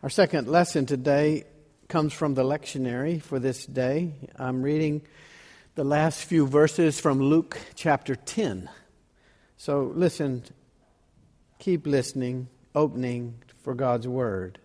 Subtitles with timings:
[0.00, 1.42] Our second lesson today
[1.88, 4.12] comes from the lectionary for this day.
[4.36, 5.02] I'm reading
[5.74, 8.70] the last few verses from Luke chapter 10.
[9.56, 10.44] So listen,
[11.58, 14.60] keep listening, opening for God's word.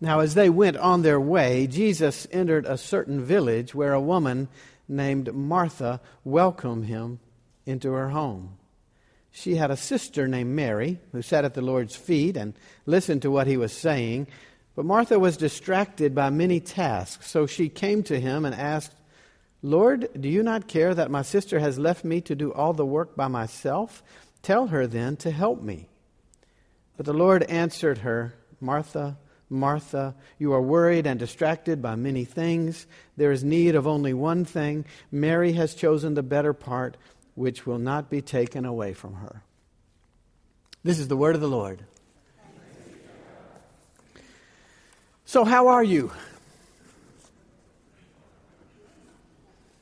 [0.00, 4.48] Now, as they went on their way, Jesus entered a certain village where a woman
[4.88, 7.20] named Martha welcomed him
[7.66, 8.56] into her home
[9.30, 12.54] she had a sister named Mary who sat at the Lord's feet and
[12.86, 14.26] listened to what he was saying.
[14.74, 18.94] But Martha was distracted by many tasks, so she came to him and asked,
[19.62, 22.86] Lord, do you not care that my sister has left me to do all the
[22.86, 24.02] work by myself?
[24.42, 25.88] Tell her then to help me.
[26.96, 29.18] But the Lord answered her, Martha,
[29.50, 32.86] Martha, you are worried and distracted by many things.
[33.16, 34.84] There is need of only one thing.
[35.10, 36.96] Mary has chosen the better part
[37.34, 39.42] which will not be taken away from her.
[40.82, 41.84] This is the word of the Lord.
[45.24, 46.10] So, how are you?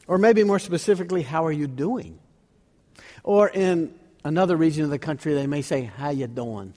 [0.06, 2.18] Or maybe more specifically, how are you doing?
[3.22, 6.74] Or in another region of the country, they may say, How you doing?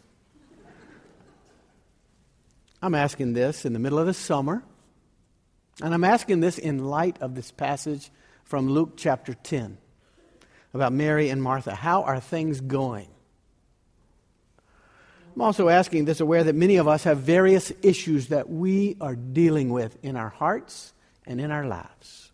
[2.82, 4.64] I'm asking this in the middle of the summer,
[5.82, 8.10] and I'm asking this in light of this passage
[8.44, 9.78] from Luke chapter 10
[10.74, 11.76] about Mary and Martha.
[11.76, 13.08] How are things going?
[15.36, 19.16] I'm also asking this aware that many of us have various issues that we are
[19.16, 20.94] dealing with in our hearts
[21.26, 22.32] and in our lives.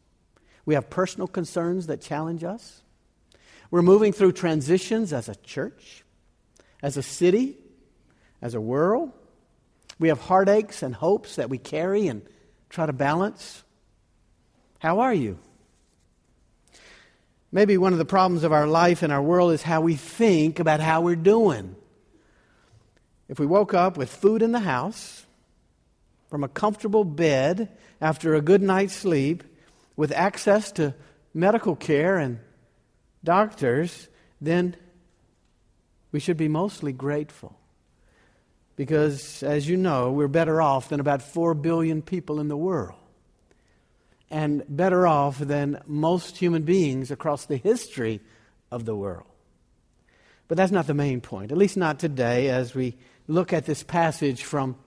[0.65, 2.81] We have personal concerns that challenge us.
[3.69, 6.03] We're moving through transitions as a church,
[6.81, 7.57] as a city,
[8.41, 9.11] as a world.
[9.99, 12.21] We have heartaches and hopes that we carry and
[12.69, 13.63] try to balance.
[14.79, 15.39] How are you?
[17.51, 20.59] Maybe one of the problems of our life and our world is how we think
[20.59, 21.75] about how we're doing.
[23.29, 25.25] If we woke up with food in the house,
[26.29, 27.69] from a comfortable bed
[28.01, 29.43] after a good night's sleep,
[29.95, 30.93] with access to
[31.33, 32.39] medical care and
[33.23, 34.07] doctors,
[34.41, 34.75] then
[36.11, 37.57] we should be mostly grateful.
[38.75, 43.06] Because, as you know, we're better off than about 4 billion people in the world
[44.29, 48.19] and better off than most human beings across the history
[48.71, 49.25] of the world.
[50.47, 52.95] But that's not the main point, at least not today as we
[53.27, 54.77] look at this passage from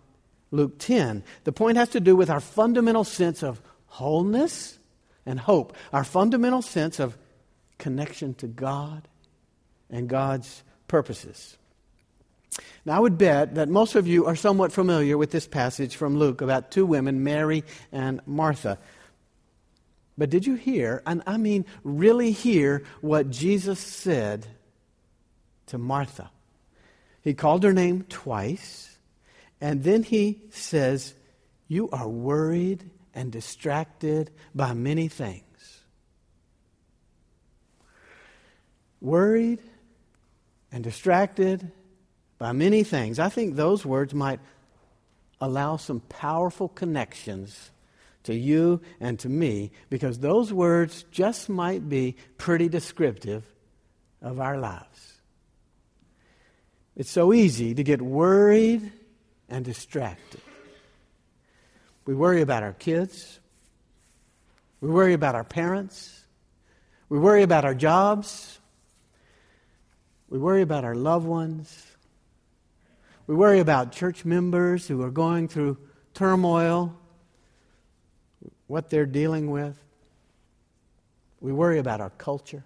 [0.51, 1.23] Luke 10.
[1.45, 4.79] The point has to do with our fundamental sense of wholeness
[5.27, 7.17] and hope, our fundamental sense of
[7.79, 9.07] connection to God
[9.91, 11.57] and God's purposes.
[12.85, 16.17] Now, I would bet that most of you are somewhat familiar with this passage from
[16.17, 18.79] Luke about two women, Mary and Martha.
[20.21, 24.47] But did you hear, and I mean really hear, what Jesus said
[25.69, 26.31] to Martha?
[27.23, 28.99] He called her name twice,
[29.63, 31.15] and then he says,
[31.69, 35.81] You are worried and distracted by many things.
[39.01, 39.63] Worried
[40.71, 41.73] and distracted
[42.37, 43.19] by many things.
[43.19, 44.41] I think those words might
[45.41, 47.71] allow some powerful connections
[48.25, 53.45] to you and to me because those words just might be pretty descriptive
[54.21, 55.21] of our lives.
[56.97, 58.93] It's so easy to get worried
[59.49, 60.41] and distracted.
[62.05, 63.41] We worry about our kids.
[64.81, 66.25] We worry about our parents.
[67.09, 68.59] We worry about our jobs.
[70.29, 71.87] We worry about our loved ones.
[73.27, 75.79] We worry about church members who are going through
[76.15, 77.00] turmoil
[78.71, 79.77] what they're dealing with.
[81.41, 82.63] We worry about our culture.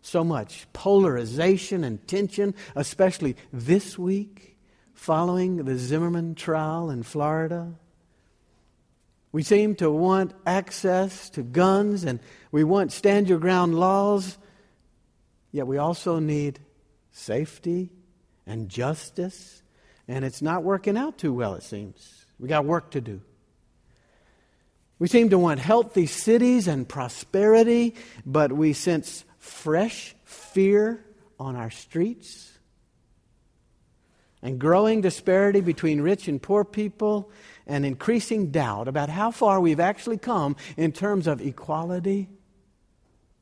[0.00, 4.56] So much polarization and tension, especially this week
[4.94, 7.72] following the Zimmerman trial in Florida.
[9.32, 12.20] We seem to want access to guns and
[12.52, 14.38] we want stand your ground laws,
[15.50, 16.60] yet we also need
[17.10, 17.90] safety
[18.46, 19.64] and justice,
[20.06, 22.24] and it's not working out too well, it seems.
[22.38, 23.20] We got work to do.
[25.02, 31.04] We seem to want healthy cities and prosperity, but we sense fresh fear
[31.40, 32.56] on our streets
[34.42, 37.32] and growing disparity between rich and poor people
[37.66, 42.28] and increasing doubt about how far we've actually come in terms of equality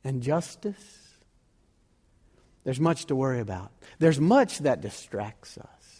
[0.03, 1.13] and justice.
[2.63, 3.71] There's much to worry about.
[3.99, 5.99] There's much that distracts us.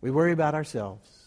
[0.00, 1.19] We worry about ourselves.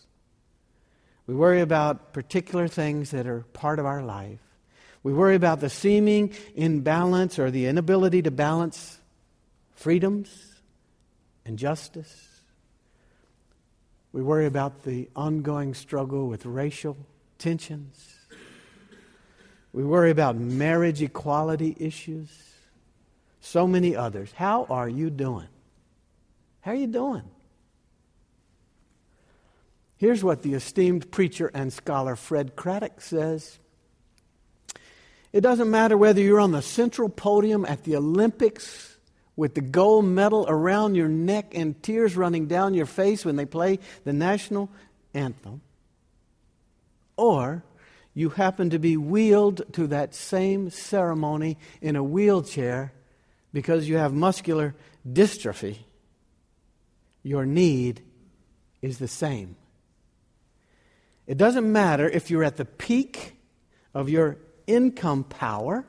[1.28, 4.40] We worry about particular things that are part of our life.
[5.04, 9.00] We worry about the seeming imbalance or the inability to balance
[9.76, 10.62] freedoms
[11.46, 12.30] and justice.
[14.12, 16.98] We worry about the ongoing struggle with racial
[17.38, 18.16] tensions.
[19.74, 22.30] We worry about marriage equality issues.
[23.42, 24.32] So many others.
[24.34, 25.48] How are you doing?
[26.62, 27.24] How are you doing?
[30.04, 33.58] Here's what the esteemed preacher and scholar Fred Craddock says
[35.32, 38.98] It doesn't matter whether you're on the central podium at the Olympics
[39.38, 43.46] with the gold medal around your neck and tears running down your face when they
[43.46, 44.70] play the national
[45.14, 45.62] anthem,
[47.16, 47.64] or
[48.14, 52.92] you happen to be wheeled to that same ceremony in a wheelchair
[53.54, 54.76] because you have muscular
[55.10, 55.78] dystrophy,
[57.24, 58.02] your need
[58.82, 59.56] is the same.
[61.26, 63.36] It doesn't matter if you're at the peak
[63.94, 64.38] of your
[64.68, 65.86] income power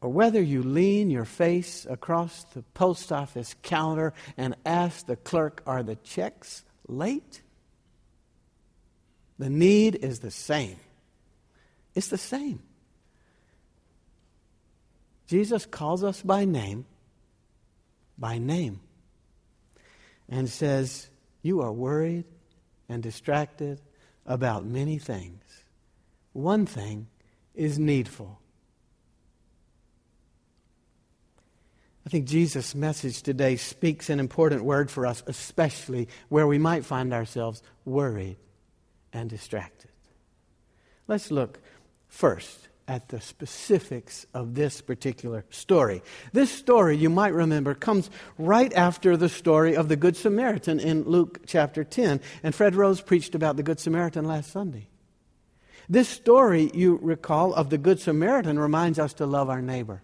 [0.00, 5.62] or whether you lean your face across the post office counter and ask the clerk,
[5.66, 7.42] Are the checks late?
[9.38, 10.76] The need is the same.
[11.94, 12.62] It's the same.
[15.26, 16.86] Jesus calls us by name,
[18.16, 18.80] by name,
[20.28, 21.08] and says,
[21.42, 22.24] You are worried
[22.88, 23.80] and distracted
[24.24, 25.42] about many things.
[26.32, 27.08] One thing
[27.54, 28.40] is needful.
[32.06, 36.84] I think Jesus' message today speaks an important word for us, especially where we might
[36.84, 38.36] find ourselves worried
[39.12, 39.90] and distracted.
[41.08, 41.58] Let's look
[42.06, 46.02] first at the specifics of this particular story.
[46.32, 51.04] This story, you might remember, comes right after the story of the Good Samaritan in
[51.04, 52.20] Luke chapter 10.
[52.42, 54.88] And Fred Rose preached about the Good Samaritan last Sunday.
[55.88, 60.02] This story, you recall, of the Good Samaritan reminds us to love our neighbor,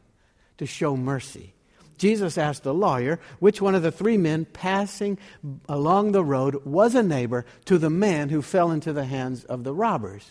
[0.58, 1.54] to show mercy,
[2.02, 5.18] Jesus asked the lawyer which one of the three men passing
[5.68, 9.62] along the road was a neighbor to the man who fell into the hands of
[9.62, 10.28] the robbers.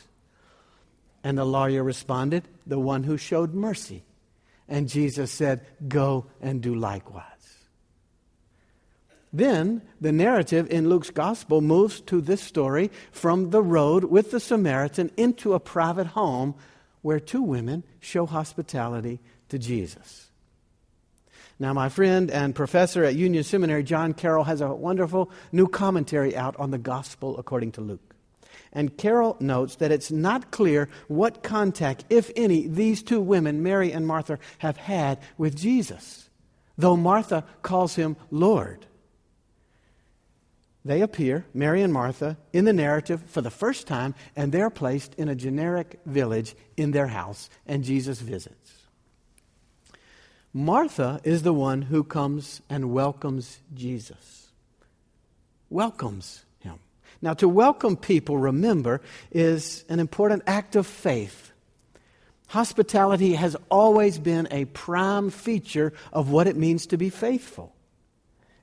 [1.23, 4.03] And the lawyer responded, The one who showed mercy.
[4.67, 7.25] And Jesus said, Go and do likewise.
[9.33, 14.39] Then the narrative in Luke's gospel moves to this story from the road with the
[14.39, 16.55] Samaritan into a private home
[17.01, 19.19] where two women show hospitality
[19.49, 20.31] to Jesus.
[21.59, 26.35] Now, my friend and professor at Union Seminary, John Carroll, has a wonderful new commentary
[26.35, 28.10] out on the Gospel according to Luke.
[28.73, 33.91] And Carroll notes that it's not clear what contact, if any, these two women, Mary
[33.91, 36.29] and Martha, have had with Jesus,
[36.77, 38.85] though Martha calls him Lord.
[40.83, 45.13] They appear, Mary and Martha, in the narrative for the first time, and they're placed
[45.15, 48.71] in a generic village in their house, and Jesus visits.
[50.53, 54.51] Martha is the one who comes and welcomes Jesus.
[55.69, 56.45] Welcomes.
[57.21, 59.01] Now, to welcome people, remember,
[59.31, 61.51] is an important act of faith.
[62.47, 67.75] Hospitality has always been a prime feature of what it means to be faithful.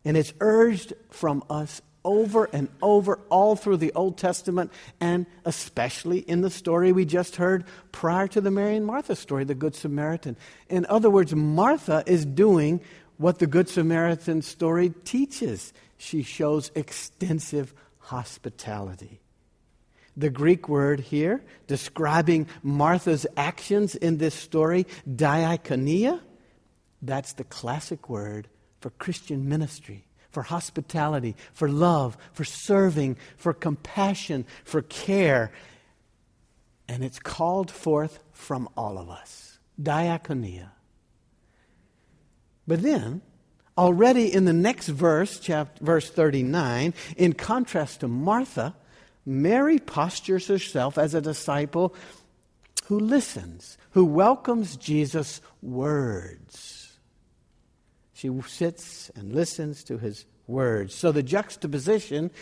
[0.05, 6.19] And it's urged from us over and over all through the Old Testament and especially
[6.19, 9.75] in the story we just heard prior to the Mary and Martha story, the Good
[9.75, 10.37] Samaritan.
[10.69, 12.81] In other words, Martha is doing
[13.19, 15.73] what the Good Samaritan story teaches.
[15.97, 17.75] She shows extensive
[18.09, 19.21] hospitality.
[20.17, 26.21] The Greek word here describing Martha's actions in this story, diakonia,
[27.01, 28.49] that's the classic word
[28.81, 35.51] for Christian ministry for hospitality, for love, for serving, for compassion, for care.
[36.87, 39.59] And it's called forth from all of us.
[39.81, 40.71] Diakonia.
[42.67, 43.23] But then,
[43.79, 48.75] already in the next verse, chapter, verse 39, in contrast to Martha,
[49.25, 51.95] Mary postures herself as a disciple
[52.87, 56.99] who listens, who welcomes Jesus' words.
[58.15, 60.95] She sits and listens to his words.
[60.95, 62.33] So the juxtaposition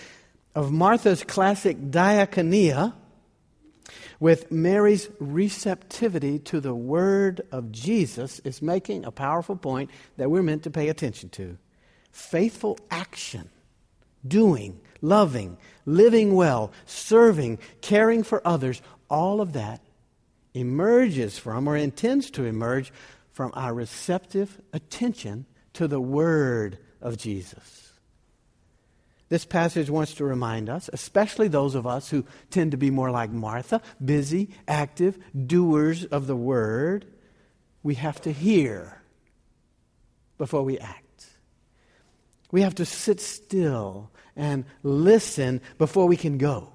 [0.55, 2.95] of Martha's classic diakonia
[4.21, 10.43] with Mary's receptivity to the word of Jesus is making a powerful point that we're
[10.43, 11.59] meant to pay attention to.
[12.13, 13.51] Faithful action,
[14.27, 18.81] doing, loving, living well, serving, caring for others,
[19.11, 19.81] all of that
[20.55, 22.93] emerges from or intends to emerge
[23.33, 25.45] from our receptive attention
[25.75, 27.76] to the Word of Jesus.
[29.29, 33.11] This passage wants to remind us, especially those of us who tend to be more
[33.11, 37.07] like Martha, busy, active, doers of the Word,
[37.83, 39.03] we have to hear
[40.39, 41.27] before we act.
[42.53, 46.69] We have to sit still and listen before we can go.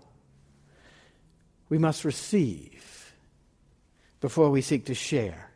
[1.70, 3.14] We must receive
[4.20, 5.51] before we seek to share.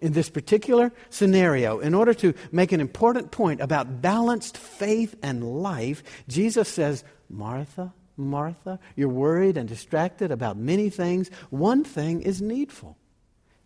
[0.00, 5.62] In this particular scenario, in order to make an important point about balanced faith and
[5.62, 11.30] life, Jesus says, Martha, Martha, you're worried and distracted about many things.
[11.50, 12.96] One thing is needful.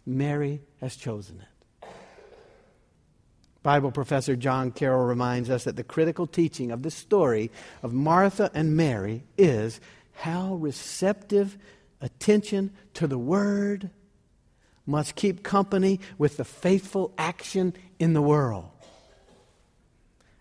[0.06, 1.88] Mary has chosen it.
[3.62, 7.50] Bible professor John Carroll reminds us that the critical teaching of the story
[7.82, 9.80] of Martha and Mary is
[10.12, 11.56] how receptive
[12.00, 13.90] attention to the Word
[14.86, 18.68] must keep company with the faithful action in the world.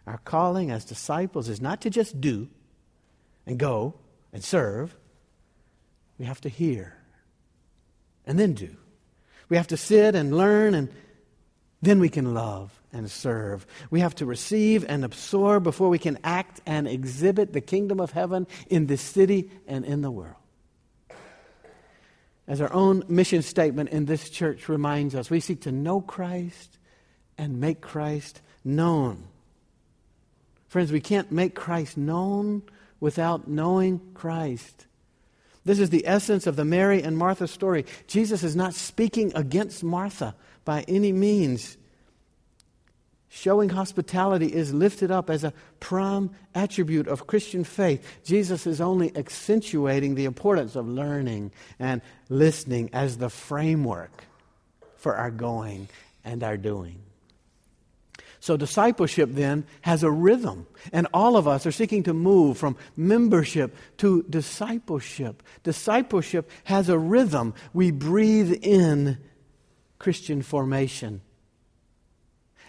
[0.07, 2.49] Our calling as disciples is not to just do
[3.45, 3.93] and go
[4.33, 4.95] and serve,
[6.17, 6.95] we have to hear
[8.25, 8.75] and then do.
[9.49, 10.89] We have to sit and learn, and
[11.81, 13.65] then we can love and serve.
[13.89, 18.11] We have to receive and absorb before we can act and exhibit the kingdom of
[18.11, 20.40] heaven in this city and in the world.
[22.47, 26.77] As our own mission statement in this church reminds us, we seek to know Christ
[27.37, 29.23] and make Christ known.
[30.67, 32.63] Friends, we can't make Christ known
[32.99, 34.85] without knowing Christ.
[35.63, 37.85] This is the essence of the Mary and Martha story.
[38.07, 41.77] Jesus is not speaking against Martha by any means.
[43.33, 48.05] Showing hospitality is lifted up as a prime attribute of Christian faith.
[48.25, 54.25] Jesus is only accentuating the importance of learning and listening as the framework
[54.97, 55.87] for our going
[56.25, 56.99] and our doing.
[58.41, 62.75] So, discipleship then has a rhythm, and all of us are seeking to move from
[62.97, 65.41] membership to discipleship.
[65.63, 67.53] Discipleship has a rhythm.
[67.71, 69.19] We breathe in
[69.99, 71.21] Christian formation.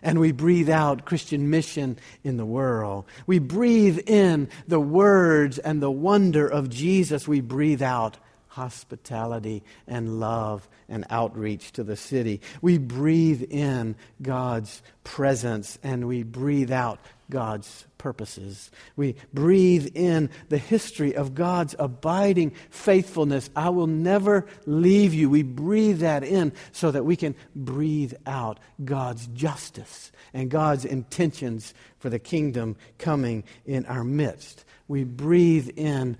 [0.02, 3.04] And we breathe out Christian mission in the world.
[3.26, 7.28] We breathe in the words and the wonder of Jesus.
[7.28, 8.18] We breathe out
[8.48, 12.40] hospitality and love and outreach to the city.
[12.60, 18.72] We breathe in God's presence and we breathe out God's purposes.
[18.96, 23.48] We breathe in the history of God's abiding faithfulness.
[23.54, 25.30] I will never leave you.
[25.30, 31.74] We breathe that in so that we can breathe out God's justice and God's intentions
[32.00, 34.64] for the kingdom coming in our midst.
[34.88, 36.18] We breathe in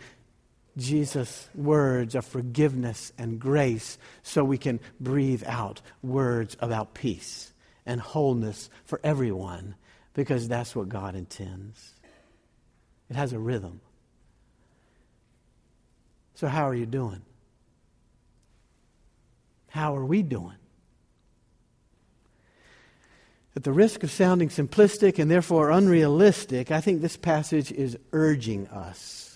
[0.77, 7.53] Jesus' words of forgiveness and grace so we can breathe out words about peace
[7.85, 9.75] and wholeness for everyone
[10.15, 11.95] because that's what God intends.
[13.11, 13.81] It has a rhythm.
[16.35, 17.23] So, how are you doing?
[19.69, 20.57] How are we doing?
[23.55, 28.67] At the risk of sounding simplistic and therefore unrealistic, I think this passage is urging
[28.69, 29.33] us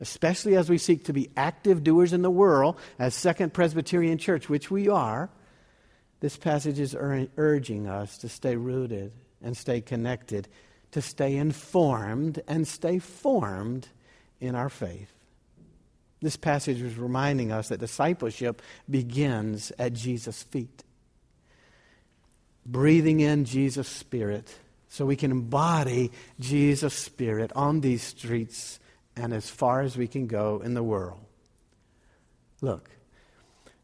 [0.00, 4.48] especially as we seek to be active doers in the world as Second Presbyterian Church,
[4.48, 5.30] which we are,
[6.20, 9.12] this passage is ur- urging us to stay rooted
[9.42, 10.48] and stay connected,
[10.92, 13.88] to stay informed and stay formed
[14.40, 15.12] in our faith.
[16.20, 20.82] This passage is reminding us that discipleship begins at Jesus' feet.
[22.64, 24.52] Breathing in Jesus' Spirit
[24.88, 28.80] so we can embody Jesus' Spirit on these streets
[29.14, 31.20] and as far as we can go in the world.
[32.60, 32.88] Look,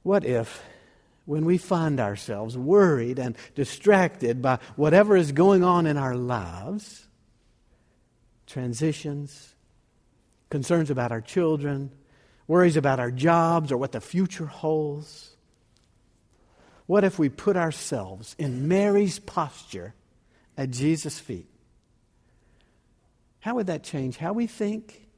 [0.03, 0.63] what if
[1.25, 7.07] when we find ourselves worried and distracted by whatever is going on in our lives,
[8.47, 9.55] transitions,
[10.51, 11.91] concerns about our children,
[12.47, 15.37] worries about our jobs or what the future holds,
[16.87, 19.95] what if we put ourselves in Mary's posture
[20.57, 21.49] at Jesus' feet?
[23.41, 25.09] How would that change how we think?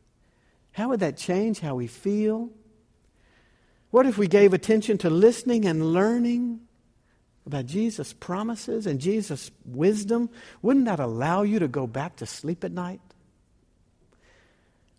[0.73, 2.51] How would that change how we feel?
[3.95, 6.59] What if we gave attention to listening and learning
[7.47, 10.31] about Jesus' promises and Jesus' wisdom?
[10.63, 13.01] Wouldn't that allow you to go back to sleep at night?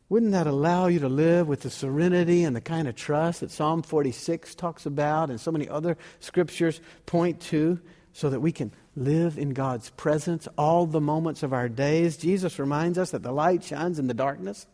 [0.07, 3.51] Wouldn't that allow you to live with the serenity and the kind of trust that
[3.51, 7.81] Psalm 46 talks about and so many other scriptures point to
[8.13, 12.15] so that we can live in God's presence all the moments of our days?
[12.15, 14.67] Jesus reminds us that the light shines in the darkness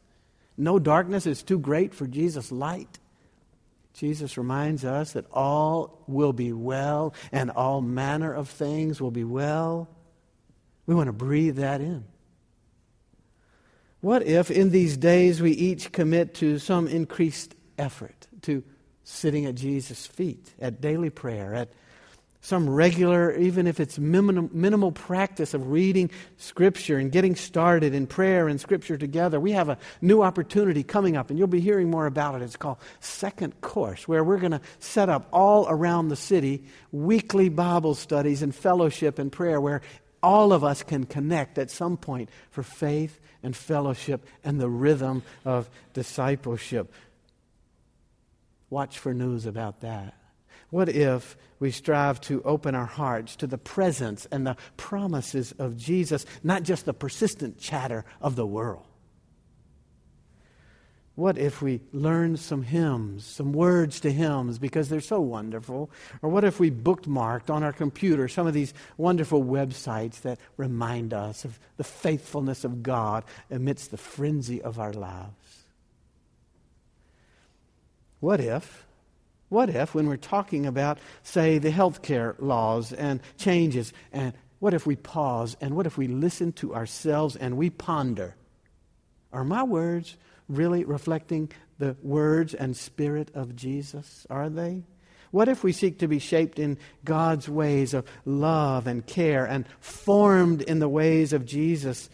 [0.57, 2.99] no darkness is too great for Jesus' light.
[3.93, 9.23] Jesus reminds us that all will be well and all manner of things will be
[9.23, 9.89] well.
[10.85, 12.05] We want to breathe that in.
[13.99, 18.63] What if in these days we each commit to some increased effort to
[19.03, 21.69] sitting at Jesus' feet, at daily prayer, at
[22.41, 28.07] some regular, even if it's minimal, minimal, practice of reading Scripture and getting started in
[28.07, 29.39] prayer and Scripture together.
[29.39, 32.41] We have a new opportunity coming up, and you'll be hearing more about it.
[32.41, 37.47] It's called Second Course, where we're going to set up all around the city weekly
[37.47, 39.81] Bible studies and fellowship and prayer where
[40.23, 45.21] all of us can connect at some point for faith and fellowship and the rhythm
[45.45, 46.91] of discipleship.
[48.71, 50.15] Watch for news about that.
[50.71, 55.77] What if we strive to open our hearts to the presence and the promises of
[55.77, 58.85] Jesus, not just the persistent chatter of the world?
[61.15, 65.91] What if we learn some hymns, some words to hymns because they're so wonderful?
[66.21, 71.13] Or what if we bookmarked on our computer some of these wonderful websites that remind
[71.13, 75.65] us of the faithfulness of God amidst the frenzy of our lives?
[78.21, 78.85] What if
[79.51, 84.85] what if, when we're talking about, say, the healthcare laws and changes, and what if
[84.85, 88.33] we pause and what if we listen to ourselves and we ponder?
[89.33, 90.15] Are my words
[90.47, 94.25] really reflecting the words and spirit of Jesus?
[94.29, 94.83] Are they?
[95.31, 99.65] What if we seek to be shaped in God's ways of love and care and
[99.81, 102.09] formed in the ways of Jesus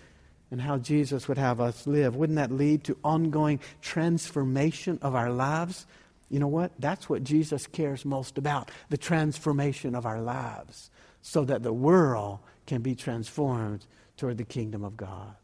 [0.50, 2.16] and how Jesus would have us live?
[2.16, 5.86] Wouldn't that lead to ongoing transformation of our lives?
[6.30, 6.72] You know what?
[6.80, 10.90] That's what Jesus cares most about the transformation of our lives
[11.22, 13.86] so that the world can be transformed
[14.18, 15.36] toward the kingdom of God.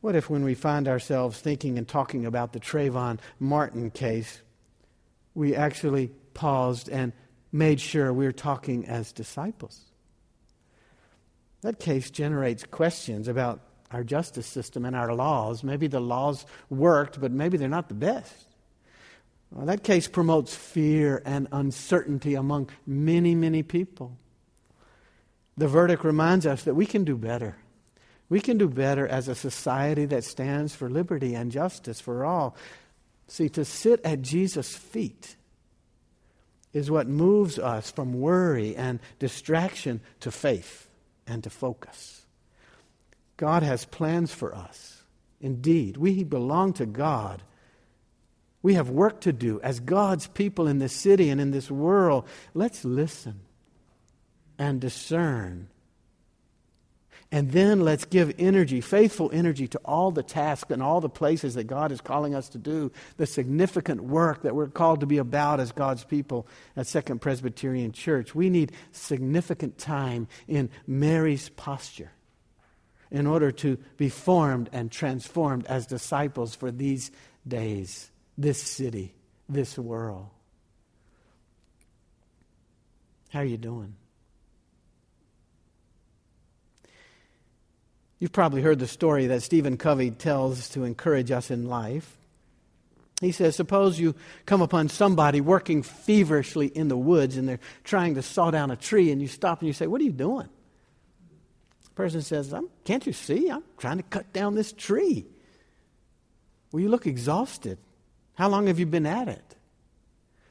[0.00, 4.42] What if, when we find ourselves thinking and talking about the Trayvon Martin case,
[5.34, 7.12] we actually paused and
[7.52, 9.80] made sure we're talking as disciples?
[11.60, 13.60] That case generates questions about
[13.92, 15.62] our justice system and our laws.
[15.62, 18.46] Maybe the laws worked, but maybe they're not the best.
[19.50, 24.16] Well, that case promotes fear and uncertainty among many, many people.
[25.58, 27.56] The verdict reminds us that we can do better.
[28.30, 32.56] We can do better as a society that stands for liberty and justice for all.
[33.28, 35.36] See, to sit at Jesus' feet
[36.72, 40.88] is what moves us from worry and distraction to faith
[41.26, 42.21] and to focus.
[43.36, 45.02] God has plans for us.
[45.40, 47.42] Indeed, we belong to God.
[48.62, 52.26] We have work to do as God's people in this city and in this world.
[52.54, 53.40] Let's listen
[54.58, 55.68] and discern.
[57.32, 61.54] And then let's give energy, faithful energy, to all the tasks and all the places
[61.54, 65.16] that God is calling us to do, the significant work that we're called to be
[65.16, 68.34] about as God's people at Second Presbyterian Church.
[68.34, 72.12] We need significant time in Mary's posture
[73.12, 77.10] in order to be formed and transformed as disciples for these
[77.46, 79.14] days, this city,
[79.48, 80.28] this world.
[83.28, 83.94] How are you doing?
[88.18, 92.16] You've probably heard the story that Stephen Covey tells to encourage us in life.
[93.20, 94.14] He says, Suppose you
[94.46, 98.76] come upon somebody working feverishly in the woods and they're trying to saw down a
[98.76, 100.48] tree, and you stop and you say, What are you doing?
[101.94, 103.50] Person says, Can't you see?
[103.50, 105.26] I'm trying to cut down this tree.
[106.70, 107.78] Well, you look exhausted.
[108.34, 109.56] How long have you been at it?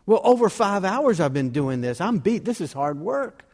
[0.05, 2.01] Well, over five hours I've been doing this.
[2.01, 2.45] I'm beat.
[2.45, 3.45] This is hard work.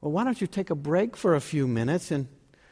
[0.00, 2.28] Well, why don't you take a break for a few minutes and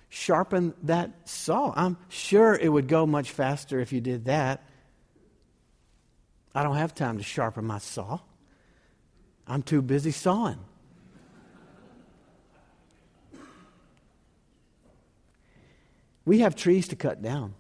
[0.09, 1.73] sharpen that saw?
[1.77, 4.63] I'm sure it would go much faster if you did that.
[6.55, 8.19] I don't have time to sharpen my saw.
[9.47, 10.59] I'm too busy sawing.
[16.25, 17.55] We have trees to cut down.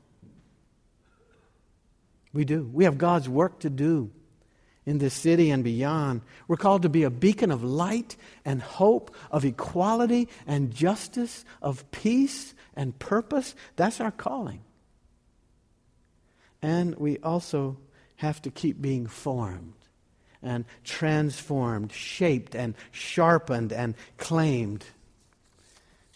[2.32, 2.68] We do.
[2.72, 4.10] We have God's work to do
[4.86, 6.22] in this city and beyond.
[6.48, 11.90] We're called to be a beacon of light and hope, of equality and justice, of
[11.90, 13.54] peace and purpose.
[13.76, 14.60] That's our calling.
[16.62, 17.78] And we also
[18.16, 19.74] have to keep being formed
[20.42, 24.84] and transformed, shaped and sharpened and claimed.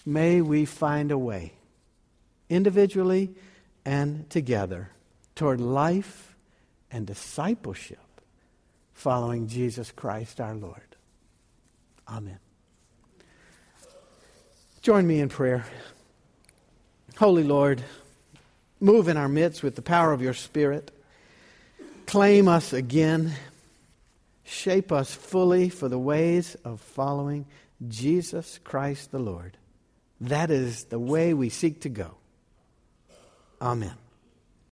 [0.07, 1.53] May we find a way
[2.49, 3.35] individually
[3.85, 4.91] and together,
[5.35, 6.37] toward life
[6.91, 7.99] and discipleship
[8.93, 10.97] following Jesus Christ our Lord.
[12.09, 12.39] Amen.
[14.81, 15.65] Join me in prayer.
[17.17, 17.83] Holy Lord,
[18.81, 20.91] move in our midst with the power of your Spirit.
[22.07, 23.33] Claim us again.
[24.45, 27.47] Shape us fully for the ways of following
[27.89, 29.57] Jesus Christ the Lord.
[30.21, 32.17] That is the way we seek to go.
[33.65, 34.04] Amen.